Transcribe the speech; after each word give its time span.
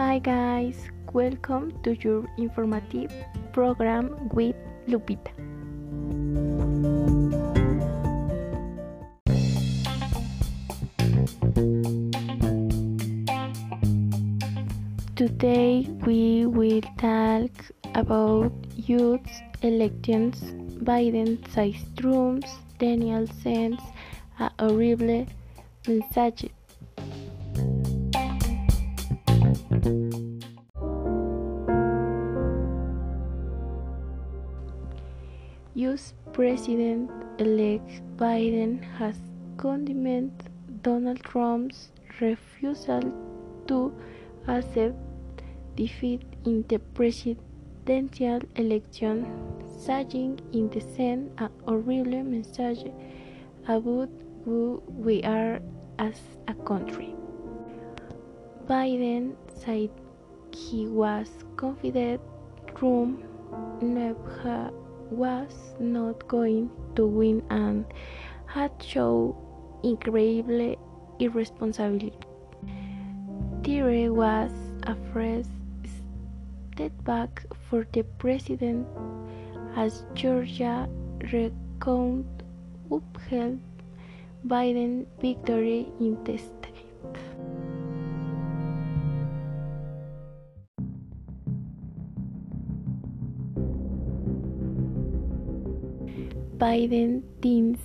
Hi 0.00 0.18
guys, 0.18 0.88
welcome 1.12 1.76
to 1.82 1.94
your 1.94 2.24
informative 2.38 3.12
program 3.52 4.30
with 4.32 4.56
Lupita. 4.88 5.28
Today 15.16 15.86
we 16.06 16.46
will 16.46 16.80
talk 16.96 17.52
about 17.94 18.52
US 18.88 19.42
elections. 19.60 20.40
Biden 20.80 21.46
says 21.52 21.76
Trump's 21.98 22.56
denial 22.78 23.26
sends 23.42 23.82
a 24.38 24.50
horrible 24.58 25.26
message. 25.86 26.48
US 35.74 36.12
President-elect 36.34 38.02
Biden 38.18 38.84
has 38.98 39.16
condemned 39.56 40.50
Donald 40.82 41.22
Trump's 41.22 41.92
refusal 42.20 43.00
to 43.68 43.94
accept 44.48 44.96
defeat 45.76 46.22
in 46.44 46.62
the 46.68 46.78
presidential 46.78 48.40
election, 48.56 49.24
saying 49.78 50.40
in 50.52 50.68
the 50.68 50.80
send 50.80 51.30
a 51.38 51.48
horrible 51.64 52.22
message 52.22 52.92
about 53.66 54.10
who 54.44 54.82
we 54.86 55.22
are 55.22 55.62
as 55.98 56.20
a 56.48 56.54
country. 56.68 57.14
Biden 58.68 59.34
said 59.64 59.90
he 60.52 60.86
was 60.86 61.28
confident 61.56 62.20
Trump 62.74 63.22
never 63.82 64.70
was 65.10 65.74
not 65.78 66.26
going 66.28 66.70
to 66.96 67.06
win 67.06 67.42
and 67.50 67.84
had 68.46 68.70
shown 68.82 69.34
incredible 69.82 70.76
irresponsibility. 71.18 72.12
There 73.62 74.12
was 74.12 74.52
a 74.84 74.94
fresh 75.12 75.44
step 76.72 76.92
back 77.04 77.44
for 77.68 77.86
the 77.92 78.02
president 78.18 78.86
as 79.76 80.04
Georgia 80.14 80.88
recount 81.32 82.26
upheld 82.90 83.58
Biden's 84.46 85.06
victory 85.20 85.86
in 86.00 86.16
the 86.24 86.38
Biden 96.60 97.22
thinks 97.40 97.80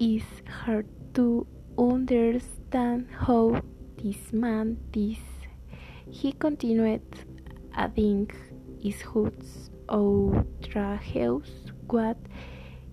it's 0.00 0.26
hard 0.50 0.88
to 1.14 1.46
understand 1.78 3.06
how 3.08 3.62
this 4.02 4.32
man 4.32 4.78
thinks. 4.90 5.22
He 6.10 6.32
continued 6.32 7.06
adding 7.72 8.28
his 8.82 9.00
hoods 9.00 9.70
outrageous 9.88 11.70
what 11.86 12.18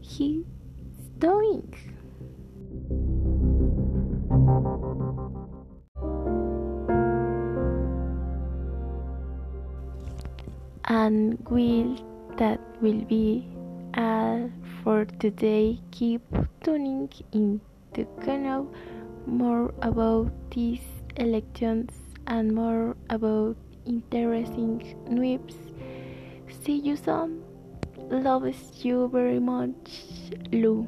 he's 0.01 0.45
doing. 1.17 1.73
And 10.85 11.39
will 11.49 11.97
that 12.37 12.59
will 12.81 13.01
be 13.05 13.47
all 13.97 14.51
for 14.83 15.05
today. 15.05 15.79
Keep 15.91 16.21
tuning 16.63 17.09
in 17.31 17.61
to 17.93 18.37
know 18.37 18.71
more 19.25 19.73
about 19.81 20.31
these 20.51 20.81
elections 21.17 21.91
and 22.27 22.53
more 22.53 22.95
about 23.09 23.55
interesting 23.85 24.95
news. 25.07 25.55
See 26.63 26.77
you 26.77 26.95
soon. 26.95 27.43
Loves 28.09 28.83
you 28.83 29.09
very 29.09 29.39
much, 29.39 29.91
Lou. 30.51 30.87